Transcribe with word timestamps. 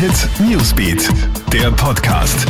Hit 0.00 0.30
Newsbeat, 0.40 1.10
der 1.52 1.70
Podcast. 1.72 2.46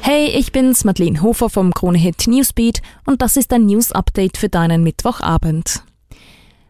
Hey, 0.00 0.28
ich 0.28 0.52
bin's, 0.52 0.84
Madeleine 0.84 1.20
Hofer 1.20 1.50
vom 1.50 1.74
Krone 1.74 1.98
Hit 1.98 2.28
Newsbeat 2.28 2.80
und 3.06 3.22
das 3.22 3.36
ist 3.36 3.52
ein 3.52 3.66
News 3.66 3.90
Update 3.90 4.36
für 4.36 4.48
deinen 4.48 4.84
Mittwochabend. 4.84 5.82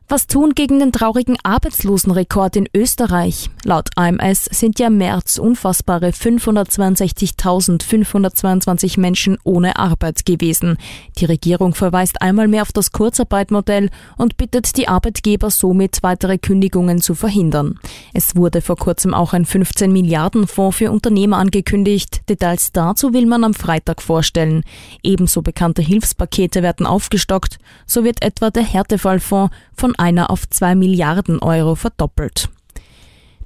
Was 0.09 0.29
tun 0.29 0.55
gegen 0.55 0.79
den 0.79 0.93
traurigen 0.93 1.37
Arbeitslosenrekord 1.43 2.55
in 2.55 2.69
Österreich? 2.73 3.51
Laut 3.65 3.89
AMS 3.97 4.45
sind 4.45 4.79
ja 4.79 4.89
März 4.89 5.37
unfassbare 5.37 6.11
562.522 6.11 9.01
Menschen 9.01 9.37
ohne 9.43 9.81
Arbeit 9.81 10.25
gewesen. 10.25 10.79
Die 11.19 11.25
Regierung 11.25 11.75
verweist 11.75 12.23
einmal 12.23 12.47
mehr 12.47 12.63
auf 12.63 12.71
das 12.71 12.93
Kurzarbeitmodell 12.93 13.91
und 14.17 14.37
bittet 14.37 14.77
die 14.77 14.87
Arbeitgeber 14.87 15.51
somit 15.51 16.05
weitere 16.05 16.39
Kündigungen 16.39 17.01
zu 17.01 17.17
verhindern. 17.17 17.81
Es 18.15 18.37
wurde 18.37 18.63
vor 18.63 18.77
kurzem 18.77 19.13
auch 19.13 19.33
ein 19.33 19.45
15 19.45 19.93
Milliarden 19.93 20.47
Fonds 20.47 20.77
für 20.77 20.93
Unternehmer 20.93 21.39
angekündigt. 21.39 22.21
Details 22.29 22.71
dazu 22.71 23.13
will 23.13 23.27
man 23.27 23.43
am 23.43 23.55
Freitag 23.55 24.01
vorstellen. 24.01 24.63
Ebenso 25.03 25.43
bekannte 25.43 25.83
Hilfspakete 25.83 26.63
werden 26.63 26.87
aufgestockt. 26.87 27.59
So 27.87 28.05
wird 28.05 28.23
etwa 28.23 28.51
der 28.51 28.63
Härtefallfonds 28.63 29.51
von 29.77 29.96
einer 29.99 30.31
auf 30.31 30.49
zwei 30.49 30.75
Milliarden 30.75 31.41
Euro 31.41 31.75
verdoppelt. 31.75 32.49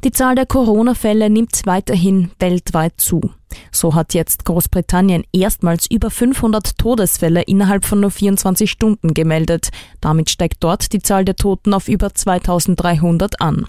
Die 0.02 0.12
Zahl 0.12 0.34
der 0.34 0.46
Corona-Fälle 0.46 1.28
nimmt 1.28 1.60
weiterhin 1.66 2.30
weltweit 2.38 2.95
zu. 2.96 3.20
So 3.70 3.95
hat 3.95 4.14
jetzt 4.14 4.46
Großbritannien 4.46 5.24
erstmals 5.32 5.91
über 5.91 6.10
500 6.10 6.78
Todesfälle 6.78 7.42
innerhalb 7.42 7.84
von 7.84 8.00
nur 8.00 8.10
24 8.10 8.70
Stunden 8.70 9.12
gemeldet. 9.12 9.68
Damit 10.00 10.30
steigt 10.30 10.64
dort 10.64 10.92
die 10.94 11.00
Zahl 11.00 11.27
der 11.27 11.36
Toten 11.36 11.74
auf 11.74 11.88
über 11.88 12.14
2300 12.14 13.42
an. 13.42 13.66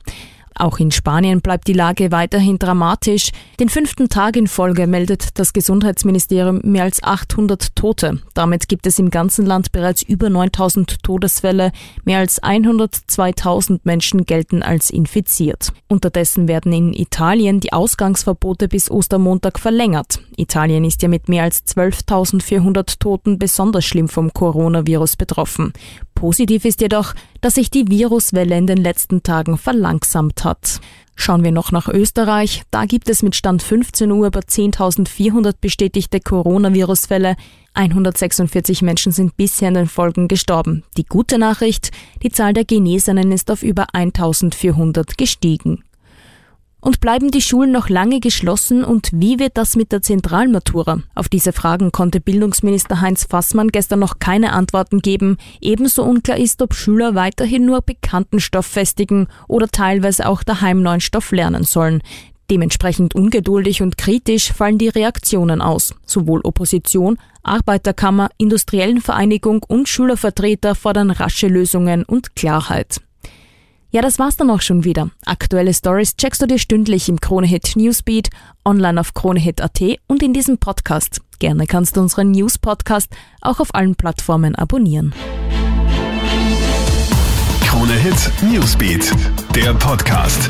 Auch 0.55 0.79
in 0.79 0.91
Spanien 0.91 1.41
bleibt 1.41 1.67
die 1.67 1.73
Lage 1.73 2.11
weiterhin 2.11 2.59
dramatisch. 2.59 3.31
Den 3.59 3.69
fünften 3.69 4.09
Tag 4.09 4.35
in 4.35 4.47
Folge 4.47 4.85
meldet 4.85 5.39
das 5.39 5.53
Gesundheitsministerium 5.53 6.59
mehr 6.63 6.83
als 6.83 7.01
800 7.01 7.75
Tote. 7.75 8.19
Damit 8.33 8.67
gibt 8.67 8.85
es 8.85 8.99
im 8.99 9.09
ganzen 9.09 9.45
Land 9.45 9.71
bereits 9.71 10.01
über 10.01 10.29
9000 10.29 11.03
Todesfälle. 11.03 11.71
Mehr 12.03 12.19
als 12.19 12.41
102.000 12.43 13.79
Menschen 13.83 14.25
gelten 14.25 14.61
als 14.61 14.89
infiziert. 14.89 15.71
Unterdessen 15.87 16.47
werden 16.47 16.73
in 16.73 16.93
Italien 16.93 17.59
die 17.59 17.73
Ausgangsverbote 17.73 18.67
bis 18.67 18.91
Ostermontag 18.91 19.57
verlängert. 19.57 20.19
Italien 20.35 20.83
ist 20.83 21.01
ja 21.01 21.07
mit 21.07 21.29
mehr 21.29 21.43
als 21.43 21.65
12.400 21.65 22.99
Toten 22.99 23.39
besonders 23.39 23.85
schlimm 23.85 24.09
vom 24.09 24.33
Coronavirus 24.33 25.15
betroffen. 25.15 25.73
Positiv 26.13 26.65
ist 26.65 26.81
jedoch, 26.81 27.15
dass 27.41 27.55
sich 27.55 27.71
die 27.71 27.87
Viruswelle 27.87 28.55
in 28.55 28.67
den 28.67 28.77
letzten 28.77 29.23
Tagen 29.23 29.57
verlangsamt 29.57 30.40
hat. 30.43 30.79
Schauen 31.15 31.43
wir 31.43 31.51
noch 31.51 31.71
nach 31.71 31.87
Österreich. 31.87 32.63
Da 32.71 32.85
gibt 32.85 33.09
es 33.09 33.21
mit 33.21 33.35
Stand 33.35 33.61
15 33.61 34.11
Uhr 34.11 34.27
über 34.27 34.39
10.400 34.39 35.53
bestätigte 35.61 36.19
Coronavirus-Fälle. 36.19 37.35
146 37.73 38.81
Menschen 38.81 39.11
sind 39.11 39.37
bisher 39.37 39.67
in 39.67 39.75
den 39.75 39.87
Folgen 39.87 40.27
gestorben. 40.27 40.83
Die 40.97 41.05
gute 41.05 41.37
Nachricht, 41.37 41.91
die 42.23 42.31
Zahl 42.31 42.53
der 42.53 42.65
Genesenen 42.65 43.31
ist 43.31 43.51
auf 43.51 43.63
über 43.63 43.87
1.400 43.93 45.15
gestiegen. 45.17 45.83
Und 46.81 46.99
bleiben 46.99 47.29
die 47.29 47.41
Schulen 47.41 47.71
noch 47.71 47.89
lange 47.89 48.19
geschlossen 48.19 48.83
und 48.83 49.09
wie 49.13 49.37
wird 49.37 49.55
das 49.55 49.75
mit 49.75 49.91
der 49.91 50.01
Zentralmatura? 50.01 51.01
Auf 51.13 51.29
diese 51.29 51.53
Fragen 51.53 51.91
konnte 51.91 52.19
Bildungsminister 52.19 53.01
Heinz 53.01 53.23
Fassmann 53.23 53.67
gestern 53.67 53.99
noch 53.99 54.17
keine 54.17 54.53
Antworten 54.53 54.99
geben. 54.99 55.37
Ebenso 55.61 56.03
unklar 56.03 56.37
ist, 56.37 56.59
ob 56.63 56.73
Schüler 56.73 57.13
weiterhin 57.13 57.65
nur 57.65 57.83
bekannten 57.83 58.39
Stoff 58.39 58.65
festigen 58.65 59.27
oder 59.47 59.67
teilweise 59.67 60.27
auch 60.27 60.41
daheim 60.41 60.81
neuen 60.81 61.01
Stoff 61.01 61.31
lernen 61.31 61.63
sollen. 61.63 62.01
Dementsprechend 62.49 63.15
ungeduldig 63.15 63.83
und 63.83 63.97
kritisch 63.97 64.51
fallen 64.51 64.79
die 64.79 64.89
Reaktionen 64.89 65.61
aus. 65.61 65.93
Sowohl 66.05 66.41
Opposition, 66.43 67.17
Arbeiterkammer, 67.43 68.29
Industriellenvereinigung 68.37 69.63
und 69.67 69.87
Schülervertreter 69.87 70.75
fordern 70.75 71.11
rasche 71.11 71.47
Lösungen 71.47 72.03
und 72.03 72.35
Klarheit. 72.35 73.01
Ja, 73.91 74.01
das 74.01 74.19
war's 74.19 74.37
dann 74.37 74.49
auch 74.49 74.61
schon 74.61 74.85
wieder. 74.85 75.09
Aktuelle 75.25 75.73
Stories 75.73 76.15
checkst 76.15 76.41
du 76.41 76.47
dir 76.47 76.59
stündlich 76.59 77.09
im 77.09 77.19
Kronehit 77.19 77.75
Newsbeat, 77.75 78.29
online 78.63 78.99
auf 78.99 79.13
kronehit.at 79.13 79.81
und 80.07 80.23
in 80.23 80.33
diesem 80.33 80.57
Podcast. 80.57 81.19
Gerne 81.39 81.67
kannst 81.67 81.97
du 81.97 82.01
unseren 82.01 82.31
News 82.31 82.57
Podcast 82.57 83.09
auch 83.41 83.59
auf 83.59 83.75
allen 83.75 83.95
Plattformen 83.95 84.55
abonnieren. 84.55 85.13
Kronehit 87.65 88.31
Newsbeat, 88.43 89.11
der 89.55 89.73
Podcast. 89.73 90.47